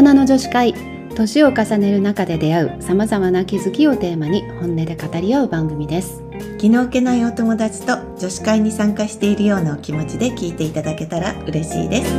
[0.00, 0.74] 人の女子会。
[1.16, 6.22] 年を重ねる中で出会うさまざまな気づきをテーマに本音で語り合う番組です。
[6.58, 12.14] 気の置けないお友達と女子会に参加しているようなお気持ちで聞いていただけたら嬉しいです。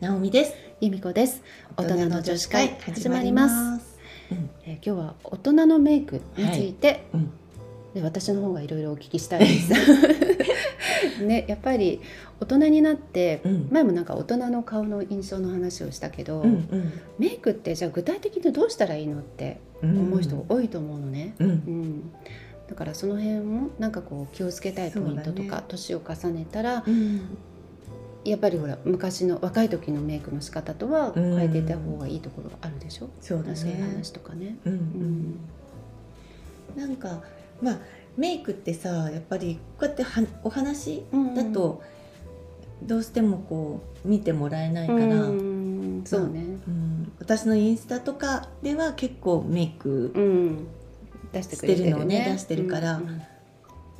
[0.00, 0.54] なおみです。
[0.80, 1.42] 由美子です。
[1.76, 3.79] 大人の女子会始まりますす
[4.64, 7.30] えー今日は大人のメイクについて、うん。
[7.94, 9.72] で私の方がいろいろお聞きしたいです。
[11.24, 12.00] ねやっぱり
[12.40, 13.68] 大人になって、うん。
[13.70, 16.92] 前もなんか大人の顔の印象の話をしたけど、うんうん。
[17.18, 21.48] メイクってじゃあ具体的にどうしたらいいのって思う人多いと思うのね、うん。
[21.48, 22.02] うん。
[22.68, 25.64] だからその辺もなんかこう気をつけたいポイントとか、ね。
[25.66, 27.22] 年を重ねたらうん
[28.24, 31.36] やっぱりほら昔の若い時のメイクの仕方とはうん。
[31.38, 34.56] 変えていった方がいいところがあるでしょ、そうだそういうね話とかね。
[34.64, 34.72] うん。
[34.72, 34.80] ううん。
[34.82, 35.40] ん
[36.76, 37.22] なんか
[37.62, 37.78] まあ
[38.16, 41.82] メイクってさやっぱりこうやってはお話うんだと
[42.82, 47.12] どうしてもこう見てもらえないから、うんそうね、うん。
[47.18, 50.66] 私のインスタとかでは結構メイク、うん、
[51.32, 52.96] 出してくれてるしてるのをね出してるから。
[52.96, 53.22] うんうん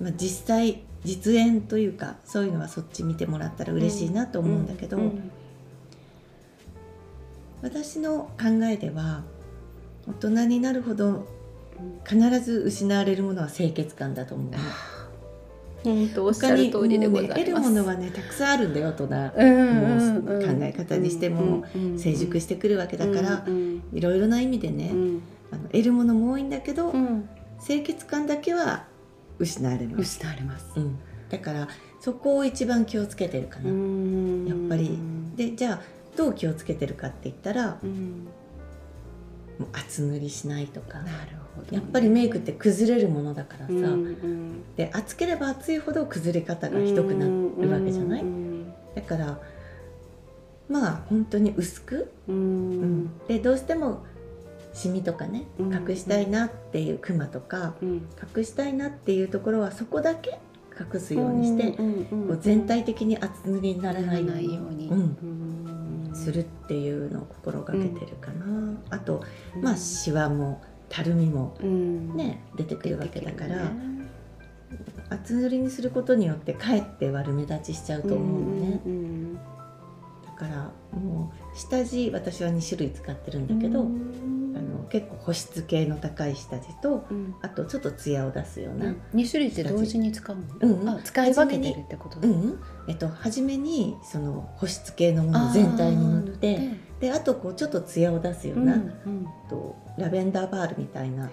[0.00, 5.30] まあ、実際実演というかそういうのはそっち見てもらったら嬉しいなと思うんだけど、うん
[7.62, 9.22] 私の考えでは
[10.08, 11.26] 大人になるほど
[12.08, 14.58] 必ず失われるものは清潔感だと思うの。
[15.82, 17.38] 本当おっしゃる通りでございます。
[17.38, 21.64] ね得るものはねたくさんあるんだよ大人、うんうんうんもう考え方にしても
[21.98, 23.82] 成熟してくるわけだから、うん。
[23.92, 25.22] いろいろな意味でね、うん。
[25.50, 27.28] あの得るものも多いんだけど、うん。
[27.64, 28.84] 清潔感だけは
[29.40, 30.66] 失われます、失われます。
[30.76, 30.98] うん。
[31.28, 31.68] だから
[32.00, 34.46] そこを一番気をつけてるかな、うん。
[34.46, 34.98] やっぱり。
[35.36, 35.80] でじゃあ
[36.16, 38.28] どう気をつけてるかって言ったらうん。
[39.58, 41.00] もう厚塗りしないとか。
[41.00, 41.76] なるほど。
[41.76, 49.38] やっぱりメイクって崩れるものだからさ、うんうんで厚ければ厚いほど崩れ方がひどくなるわけじゃない、うんだから
[50.68, 53.10] まあ本当に薄く、ううんん。
[53.26, 54.04] でどうしても
[54.72, 58.08] シミとかねうん隠したいなっていうクマとかうん。
[58.36, 60.38] 隠したいなっていうところはそこだけ
[60.92, 64.90] 隠すようにして、こう全体的に厚塗りにならないように
[66.14, 69.22] するっていうのを心がけてるかな、あと
[69.54, 69.62] うん。
[69.62, 72.16] まあシワもたるみもうん。
[72.16, 73.70] ね出てくるわけだから、
[75.10, 79.40] 厚塗りにすることによってかえって悪目立ちしちゃうと思うのね、うんだ
[80.38, 83.86] からもう下地私は2種類使ってるんだけど、
[84.90, 87.34] 結構保湿系の高い下地とうん。
[87.42, 90.42] あとちょっとツヤを出すような、二種類って同時に使うの？
[90.60, 92.28] うんあ使い分けてるってことだ。
[92.28, 99.26] うんえっと初めにその保湿系のものを全体に塗ってであとこうちょっとツヤを出すよううんな、うん。
[99.48, 101.30] とラベンダーバールみたいな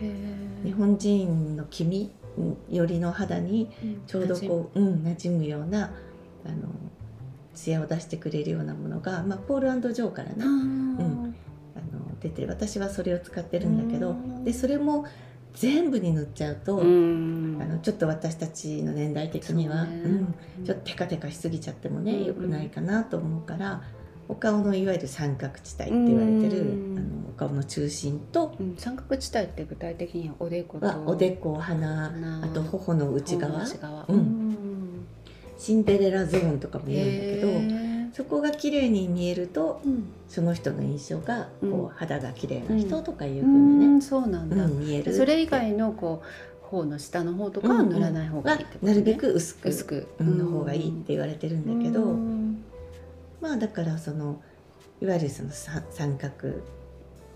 [0.63, 2.11] 日本人の黄身
[2.69, 3.71] よりの肌に
[4.05, 5.91] ちょうどこう、うん、馴染むような
[6.45, 6.69] あの
[7.55, 10.35] ツヤを出してくれるようなものが、まあ、ポールジョーからね。
[10.45, 11.35] うん
[12.21, 14.43] 出て私はそれを使ってるんだけどうん。
[14.43, 15.05] でそれも
[15.53, 17.57] 全部に塗っちゃうと、うん。
[17.61, 20.01] あのちょっと私たちの年代的にはそうね。
[20.59, 22.25] うん、ちょっとテカテカしすぎちゃってもね、うん。
[22.25, 23.81] 良くないかなと思うから
[24.29, 28.75] お顔のいわゆる三角地帯って言われてる、うんあのお顔の中心とうん。
[28.77, 30.85] 三角地帯って具体的にはおでこと。
[30.85, 32.43] はおでこ鼻鼻。
[32.43, 33.63] あと頬の内側。
[34.07, 34.15] うん。
[34.15, 34.57] うん。
[35.57, 37.76] シンデレラゾーンとかも言うんだけど、
[38.17, 40.05] そこが綺麗に見えるとうん。
[40.27, 44.65] その人の印象がこう、うん肌が綺麗な人とかいううふうにね、んそうなんだ。
[44.65, 48.91] うん見えるそれ以外のこう頬の下の方とかは塗らない方がいいってことね。
[48.91, 50.07] はなるべく薄く薄く。
[50.19, 52.63] うんの方がいいって言われてるんだけど、うん。
[53.39, 54.41] まあだからその
[54.99, 56.33] いわゆるそのさ三角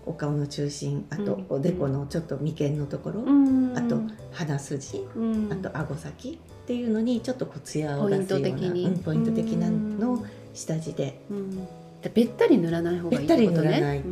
[0.04, 4.00] お顔の中心あとうんおでこのちょっと眉間のところ、うんあと
[4.32, 5.52] 鼻筋、うん。
[5.52, 8.86] あと顎先っていうのにちょっとこう艶を出すようなポイント的に。
[8.86, 11.50] うんポイント的なのを下地で、うん。
[12.02, 14.02] でべったり塗らない方がいいってことね。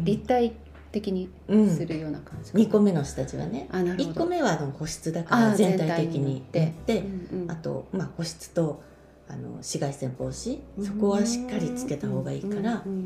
[0.00, 0.52] 立体
[0.92, 4.20] 的にうんするような感じ2個目の下地はねあなるほど。
[4.20, 7.50] 1個目はあの保湿だから全体的に塗ってうんうん。
[7.50, 8.82] あと、まあ、保湿と
[9.28, 10.84] あの紫外線防止うん。
[10.84, 12.96] そこはしっかりつけた方がいいからうんう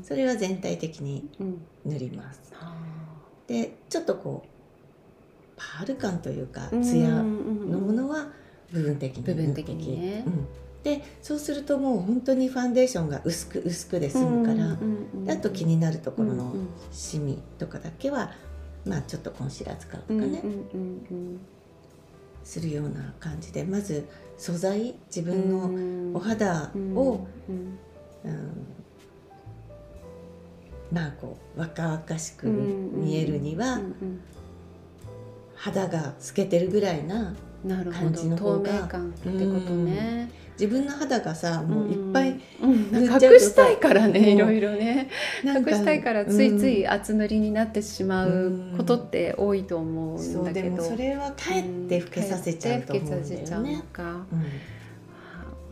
[0.00, 1.46] んそれは全体的にうん
[1.86, 2.40] うん塗ります。
[2.54, 2.74] は
[3.46, 4.48] でちょっとこう
[5.56, 8.28] パール感というかあツヤのうんものは
[8.72, 10.24] 部分的に部分的にね。
[10.26, 10.46] うん
[10.82, 16.52] でそうするともう本当にファンデーションが薄く薄くで済むから、うんうんあと気になるところの
[16.90, 18.32] シミとかだけは、
[18.84, 21.40] まあちょっとコンシーラー使うとかね、うんうんうん
[22.44, 27.78] するような感じでまず素材自う分のんお肌を、うん
[28.24, 28.66] うんうん。
[30.90, 34.20] まあこう若々しく見えるには、うんうん。
[35.54, 37.36] 肌が透けてるぐらいな
[37.68, 38.70] 感じのど方が。
[38.70, 45.08] 透明感ってことね、自分の肌がさもういっぱい、う隠したいからねいろいろね。
[45.44, 46.90] なん隠したいからついついうん。
[46.90, 53.82] 厚塗りになってしまうことって多いと思うんだけど、もそれはかえって老けさせちゃうと思うんだよね。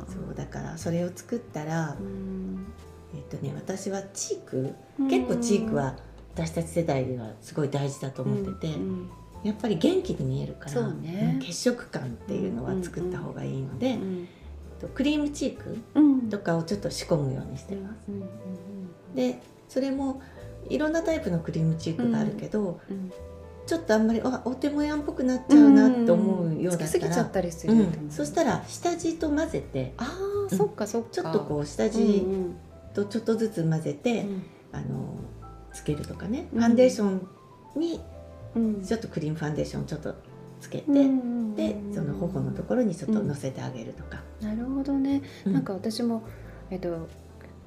[0.09, 2.67] そうだからそれを作ったら、うん。
[3.13, 4.75] えっとね、私はチーク
[5.09, 5.97] 結構チークは
[6.35, 9.11] 私たち世代ではすごい大事だと思ってて、うん
[9.43, 11.35] やっぱり元気に見えるからね。
[11.39, 13.99] ん血色感っていうのは作った方がいいので、
[14.95, 16.29] クリームチークうん。
[16.29, 17.95] とかをちょっと仕込むようにしてます。
[18.09, 18.29] うんうん
[19.15, 20.21] でそれも
[20.69, 23.13] いろんなタイプのクリームチークがあるけど、うん
[23.67, 27.77] ちょっとあんまりあお手もやんっぽくなっちゃうなって思うようだったらつけすぎちゃっ、たりするう。
[27.77, 31.09] ん、そしたら下地と混ぜてああ、うんそっかそっか。
[31.13, 32.57] ちょっとこう下う地ん
[32.95, 35.15] とちょっとずつ混ぜて、うんあの
[35.73, 36.49] つけるとかね。
[36.53, 36.61] うん。
[36.61, 37.29] ファンデーション
[37.77, 38.01] にうん
[38.55, 40.14] ちょっとクリームファンデーションちょっと
[40.61, 45.52] つけて、うんでその頬のところにちょっと乗せてあげるとか、なるほどね、うん。
[45.52, 46.23] なんか私も
[46.70, 47.08] えっと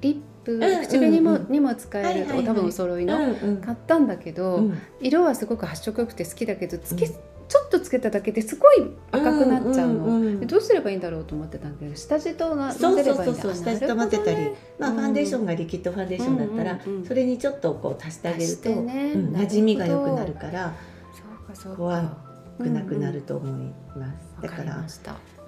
[0.00, 3.16] リップ、ん口紅も、にも使える、多分お揃いの、
[3.64, 4.78] 買ったんだけど、うん。
[5.00, 7.12] 色はすごく発色良くて好きだけどつけ、うん
[7.46, 13.04] ちょっとつけただけですごい赤くなっちゃうの、んんんでどうすればいいんだろうと思ってたんだけど下地と混ぜればいいんだ？
[13.04, 14.96] そうそうそう下地と混ぜたり、まあ、うん。
[14.96, 20.74] ファンデーションがリキッドファンデーションだったら、うんうんうんそれにちょっとこう足してあげると、てねうん馴染みが良くなるから
[21.76, 22.16] 怖
[22.58, 24.84] くなくなるうんと思います、うんわだかから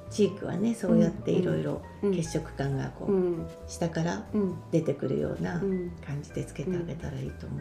[0.08, 3.46] チークはねそうやっていろいろうん血色感がこう、うん。
[3.66, 4.54] 下からうん。
[4.70, 5.90] 出てくるようなうん。
[6.06, 7.60] 感じでつけてあげたらいいと思う、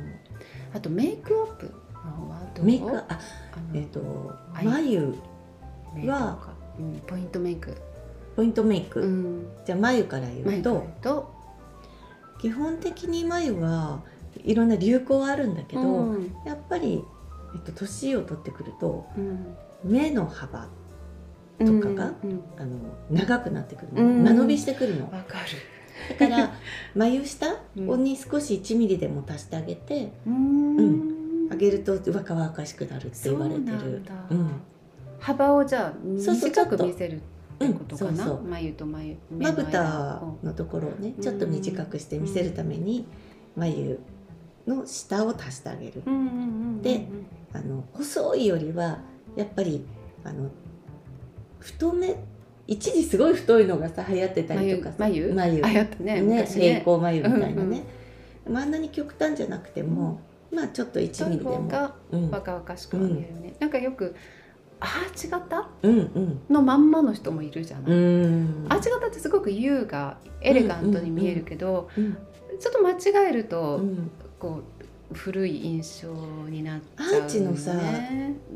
[0.74, 1.72] あとメイクアップ
[2.62, 2.98] メイク？
[2.98, 3.19] あ
[3.74, 4.02] えっ、と
[4.63, 5.13] 眉
[5.94, 7.75] メイクとか、うん、ポイントメイク、
[8.36, 11.36] ポイントメイク、うん、じゃあ眉から言うとと？
[12.40, 14.02] 基本的に眉は
[14.44, 16.36] いろんな流行はあるんだけど、うん。
[16.46, 17.04] やっぱり、
[17.56, 19.56] えっと、年を取ってくるとうん。
[19.84, 20.68] 目の幅
[21.60, 22.78] とかがうんあの
[23.10, 24.24] 長くなってくるの、うん。
[24.24, 25.06] 間延びしてくるの。
[25.06, 26.18] わかる。
[26.19, 26.54] だから
[26.94, 27.56] 眉下？
[27.78, 28.04] うん。
[28.04, 34.02] に少し1ミリでも足してあげて、うんあげると若々しくなるって言われてる。
[34.32, 34.50] うん
[35.18, 37.20] 幅をじゃあ短く見せるっ
[37.58, 38.44] てことかな、うんそうそう。
[38.44, 43.08] 眉と眉まぶたのところをねちょっと短くして見せるために
[43.56, 44.00] 眉
[44.68, 46.04] の下を足してあげる。
[46.06, 46.32] うんうんうんう
[46.78, 47.08] んで
[47.54, 49.00] あの細いよりは
[49.36, 49.86] やっぱり
[50.24, 50.52] あの
[51.60, 52.16] 太め
[52.68, 54.96] 一時すごい太いのがさ流行ってたりとかさ。
[55.00, 55.66] 眉眉？
[55.66, 57.84] あやったねね昔平ね行眉みたいなね、
[58.50, 60.20] まああんなに極端じゃなくても、
[60.56, 64.16] まあちょっと1ミリでも、がうん、若々しくは見えるね、なんかよく
[64.80, 65.69] あー違った？
[65.84, 66.42] うんうん。
[66.50, 68.66] のまんまの人もいるじゃない、うん。
[68.69, 72.18] あー違ったってすごく優雅エレガントに見えるけど、うん。
[72.60, 74.12] ちょっと間違えると、うん。
[74.40, 74.62] こ
[75.12, 76.13] う古い印象
[76.50, 77.72] になっちゃう、ね、アーチのさ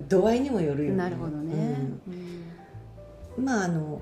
[0.10, 0.98] 度合いにもよるよね。
[0.98, 1.78] なるほどね、
[3.38, 3.46] うん。
[3.46, 4.02] まああの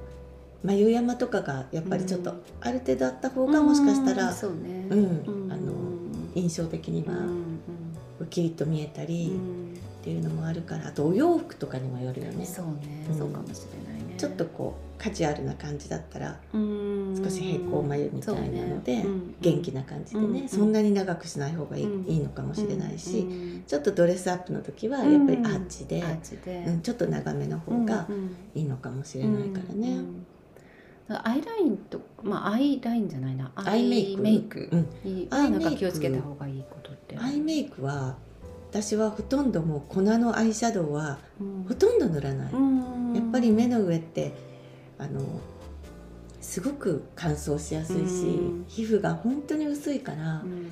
[0.64, 2.38] 眉山とかがやっぱりちょっとうん。
[2.62, 5.52] ある程度あった方がもしかしたら、うんそうね、うん。
[5.52, 7.16] あのうん印象的には
[8.28, 9.74] うんキリッと見えたうりん。
[10.02, 12.46] っていうのもあるからあとお洋服とかにもよるよね。
[12.46, 13.18] そうね、うん。
[13.18, 14.16] そうかもしれないね。
[14.18, 19.06] ちょっとこうカジュアルな感じだったら少少し平行眉みたいなので、
[19.42, 20.50] 元気な感じでね、うん。
[20.50, 22.10] そんなに長くしない方がいい,、うん。
[22.10, 23.64] いいのかもしれないし、うん。
[23.68, 28.08] ちょっとドレスアップの時はやっぱりアーチで、アーチで、うんちょっと長めの方が
[28.56, 30.00] いいのかもしれないからね。
[31.10, 33.52] アイラインとまあアイラインじゃないな。
[33.56, 34.22] アイメイク。
[34.22, 34.70] メイク。
[34.72, 34.88] うん。
[35.04, 35.66] にアイメイク。
[35.66, 38.18] はなんか気をつけた方がいいことアイメイクは
[38.70, 41.66] 私はほとんどもう粉のアイシャドウはうん。
[41.68, 44.34] ほとんど塗らない、うんやっぱり目の上って
[45.00, 45.22] あの
[46.42, 48.66] すごく乾燥しやすいし、うん。
[48.68, 50.72] 皮膚が本当に薄いからう、ん。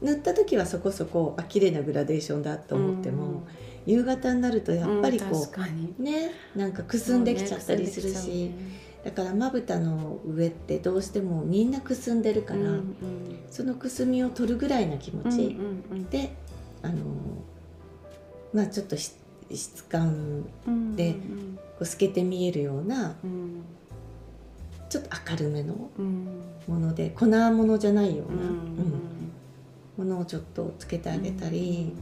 [0.00, 3.46] 塗った時はそこそこあ綺麗なグラデーションだと思っても、
[3.84, 5.46] 夕方になるとやっぱりこ
[5.98, 8.52] うねなんかくすんできちゃったりするし、
[9.04, 12.94] だからまぶたの上ってどうしてもみんなくすんでるから、うんうん。
[13.50, 16.34] そのくすみを取るぐらいな気持ち、うんうんで
[16.82, 16.96] あの
[18.52, 19.12] まあちょっとし
[19.52, 21.58] 質感うんでうん。
[21.78, 23.62] こう透けて見えるようなうん
[24.88, 26.26] ちょっと明るめのうん。
[26.66, 28.68] もので粉ものじゃないよううな、うん
[29.96, 31.92] ものをちょっとつけてあげたり、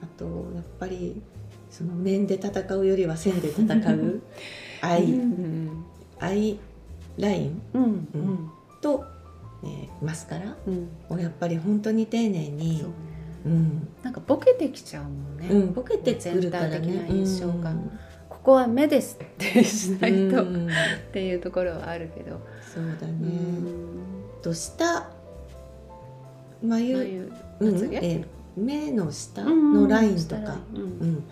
[0.00, 1.20] あとやっぱり
[1.68, 4.20] その面で戦うよりは線で戦う
[4.80, 5.84] アイ、うん
[6.20, 6.58] アイ
[7.18, 7.86] ラインうんう
[8.18, 8.50] ん
[8.80, 9.04] と、
[9.64, 10.56] えーマスカラ？
[10.66, 10.88] うん。
[11.08, 12.86] をやっぱり本当に丁寧にそ
[13.46, 13.88] うん。
[14.02, 17.70] なんかボケてきちゃうもんね、うん、ボケてくるからね全体的な印象が。
[17.70, 17.98] うん。
[18.28, 20.68] ここは目ですってしないと、っうん。
[21.12, 22.40] ていうところはあるけど、
[22.74, 24.42] そうだね、うん。
[24.42, 25.10] と下
[26.62, 30.80] 眉眉えー目の下のラインとか、うん。
[30.80, 31.24] うん。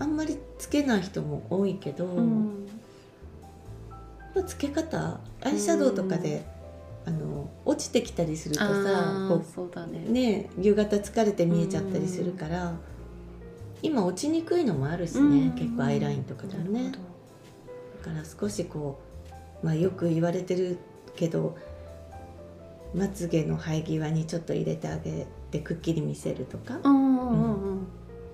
[0.00, 2.06] あんまりつけない人も多いけど、
[4.34, 6.44] うんまあつけ方アイシャドウとかで、
[7.06, 10.04] あの落ちてきたりするとさこそうだね。
[10.08, 12.74] うね夕方疲れて見えちゃったりするから、
[13.82, 15.52] 今落ちにくいのもあるしね、うん。
[15.52, 16.92] 結構アイラインとかでもね。
[18.02, 19.00] だから少しこ
[19.62, 20.78] う、まあ、よく言われてる
[21.16, 21.56] けど
[22.94, 27.68] まつげの生え際にちょっと入れてあげてくっきり見せるとか、っうんうんうん。
[27.70, 27.86] うん。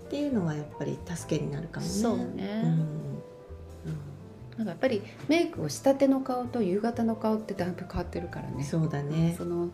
[0.08, 1.92] ていうのはやっぱり助けになるかもね。
[1.92, 2.99] そうね、うん
[4.60, 8.62] なんかやっぱりメイクをしたての顔と夕方の顔ってだいぶ変わってるからね。
[8.62, 9.34] そうだね。
[9.38, 9.70] その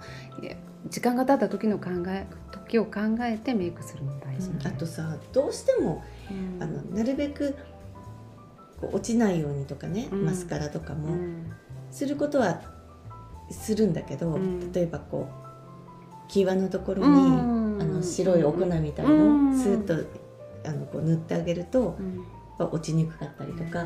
[0.88, 6.62] 時間が経った時の考え時を考えてメイクするの大事、あとさどうしてもうん。
[6.62, 7.56] あのなるべく
[8.80, 10.24] 落ちないようにとかね、うん。
[10.24, 11.52] マスカラとかうもん。
[11.90, 12.60] することは
[13.50, 14.70] するんだけど、うん。
[14.72, 15.26] 例えばこ
[16.28, 17.12] う際のところに、う
[17.78, 17.82] ん。
[17.82, 19.50] あの白いお粉みたいのうん。
[19.50, 19.94] をスーッと
[20.64, 21.98] あのこう塗ってあげると
[22.58, 23.84] 落ちにくかったりとか、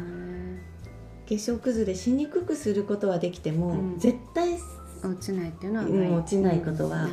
[1.31, 3.99] うん化粧崩れしにくくすることはできても、うん。
[3.99, 4.59] 絶対
[5.03, 7.09] 落ちないっていうのはうんない、落ちないことは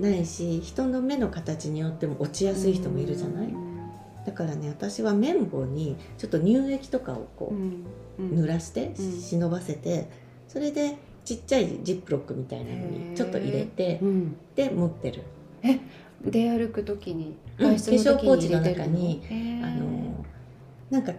[0.00, 3.78] ないし人の目の形によっても落ちやすい人もいるじゃない、うん。
[4.24, 7.52] だからね私は綿棒にちょっと乳液とかをこ
[8.18, 9.20] う、濡らして、うん。
[9.20, 10.08] 忍ばせて
[10.48, 14.36] それでちっちゃいジップロックみたいなのにちょっと入れてうん。
[14.56, 15.22] で持ってる。
[16.24, 19.22] 出歩く時に化粧ポーチの中に
[19.62, 20.24] あの
[20.90, 21.12] なんか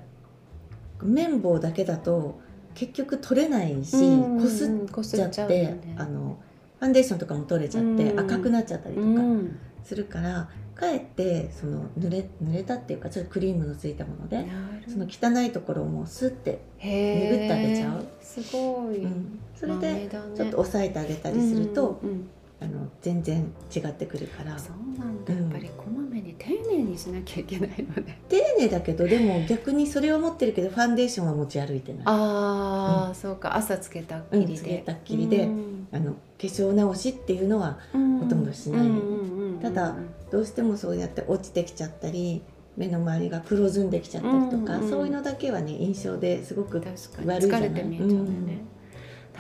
[1.04, 2.40] 綿棒だけだと
[2.74, 5.96] 結局取れないし、うんこすっちゃって、ね。
[5.98, 6.38] あの
[6.80, 8.20] ファンデーションとかも取れちゃって、うん。
[8.20, 9.60] 赤くなっちゃったりとうかん。
[9.84, 14.48] するから、かえってその濡れ濡れたっていうかちょっとクリームのついたもので
[14.88, 18.06] その汚いところをもうスッて、拭ってあげちゃう。
[18.22, 19.40] すごい、うん。
[19.56, 22.30] それでちょっと押さえてあげたりすると、うんうん
[22.62, 24.58] あの全然違ってくるから。
[24.58, 25.34] そうなんだ。
[25.34, 25.42] うん。
[25.42, 32.04] やっぱりこまめに丁寧にしなきゃいけないのね、丁寧だけどでも逆にそれを持ってるけどファンデーションは持ち歩いてない。
[32.06, 33.56] ああ、そうか。
[33.58, 35.88] 朝つけたっきりで、うんつけたっきりでうん。
[35.92, 38.82] あの化粧直しっていうのはほとんどしない。
[38.82, 39.96] うんうんうんただ
[40.32, 42.42] どうしてもそうやって落ちてきちゃったり
[42.78, 47.40] 目の周りが黒ずんできちゃったりとか、うんうんそういうのだけはね印象ですごく悪いじゃない。
[47.40, 48.48] 疲れて見えちゃうん。
[48.48, 48.54] な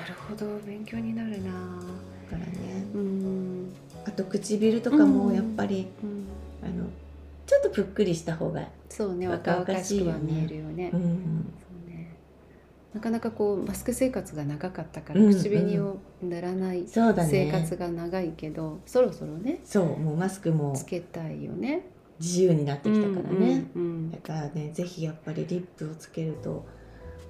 [0.05, 0.45] るほど。
[0.65, 1.51] 勉強になるな
[2.31, 2.85] からね。
[2.93, 3.73] うん、
[4.05, 6.25] あと唇とかもやっぱり、うん、
[6.63, 6.85] あの
[7.45, 10.91] ちょっとぷっくりした方が、そうね若若々しくは見えるよね、
[12.93, 17.29] なかなかこうマスク生活が長かったから、うん口紅を塗らないそうだね。
[17.29, 21.85] 生活が長いけど、そろそろねそうもうマスクもつけたいよね。
[22.19, 23.65] 自由になってきたからね、
[24.11, 26.65] だからねぜひやっぱりリップをつけると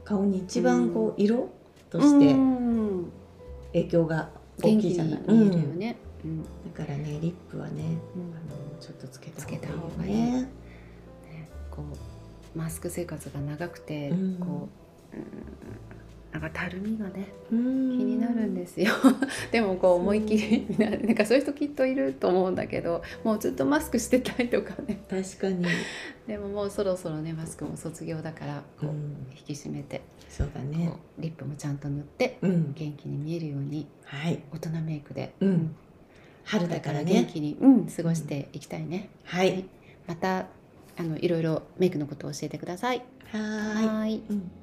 [0.03, 1.49] 顔に一番こう色
[1.89, 3.11] としてうん。
[3.73, 4.29] 影響が
[4.61, 5.95] 大元気いじゃない、見えるよね。
[6.23, 7.83] うんだからねリップはね、
[8.15, 10.41] うんあのちょっとつけた方がいいね。
[10.43, 10.49] ね
[11.69, 11.83] こ
[12.55, 14.69] うマスク生活が長くて、うんこ
[15.13, 15.23] う、うん、
[16.31, 18.93] なんかたるみがね気気になるんですよ。
[19.51, 25.01] でもこう思いっきりななんかそういう人きっといると思うんだけどもうずっとマスクしてたいとかね。
[25.09, 25.65] 確かに、
[26.27, 29.27] でももうそろそろねマスクも卒業だからこう、うん。
[29.37, 30.93] 引き締めて、そうだね。
[31.19, 32.73] リップもちゃんと塗ってうん。
[32.73, 34.39] 元気に見えるようにはい。
[34.53, 35.75] 大人メイクで、うん。
[36.45, 39.65] 春だだから元気に、うん、過ごしていきたいね、はい。
[40.07, 40.47] また
[40.97, 43.03] あのいろいろメイクのことを教えてください。
[43.25, 44.09] はい。
[44.09, 44.23] ーい。
[44.29, 44.51] うん「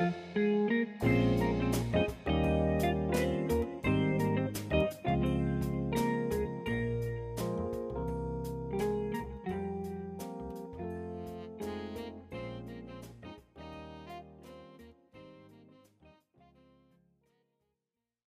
[0.00, 0.49] Música